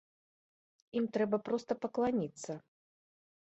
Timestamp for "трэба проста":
1.17-1.71